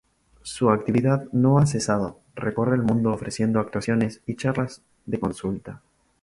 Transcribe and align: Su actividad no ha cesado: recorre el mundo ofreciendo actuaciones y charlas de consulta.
Su 0.41 0.71
actividad 0.71 1.25
no 1.31 1.59
ha 1.59 1.67
cesado: 1.67 2.17
recorre 2.33 2.75
el 2.75 2.81
mundo 2.81 3.11
ofreciendo 3.13 3.59
actuaciones 3.59 4.23
y 4.25 4.35
charlas 4.35 4.81
de 5.05 5.19
consulta. 5.19 5.83